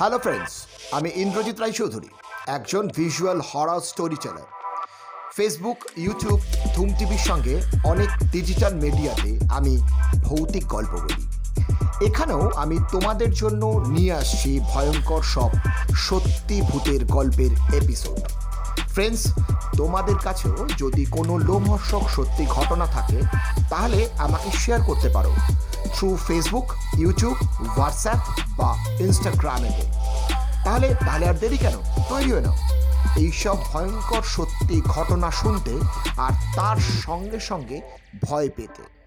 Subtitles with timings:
[0.00, 0.54] Hello friends
[0.96, 2.10] আমি ইন্দ্রজিৎ রায়চৌধুরী,
[2.56, 4.48] একজন visual horror story teller
[5.36, 6.38] Facebook YouTube
[6.74, 7.54] Dhoom টিভির সঙ্গে
[7.92, 9.74] অনেক ডিজিটাল মিডিয়াতে আমি
[10.26, 11.24] ভৌতিক গল্প বলি।
[12.08, 13.62] এখানেও আমি তোমাদের জন্য
[13.94, 15.50] নিয়ে আসছি ভয়ঙ্কর সব
[16.06, 18.20] সত্যি ভূতের গল্পের এপিসোড
[18.94, 19.22] ফ্রেন্ডস
[19.80, 23.18] তোমাদের কাছেও যদি কোনো লোমহর্ষক সত্যি ঘটনা থাকে,
[23.70, 25.32] তাহলে আমাকে শেয়ার করতে পারো।
[25.96, 27.36] থ্রু ফেসবুক ইউটিউব
[27.76, 28.20] হোয়াটসঅ্যাপ
[28.56, 29.70] বা ইনস্টাগ্রামে
[30.64, 31.72] তাহলে তাহলে আর দেরি কেন?
[32.08, 32.56] তৈরি হয়ে নাও।
[33.16, 35.78] এইসব ভয়ঙ্কর সত্যি ঘটনা শুনতে
[36.16, 37.80] আর তার সঙ্গে সঙ্গে
[38.28, 39.01] ভয় পেতে।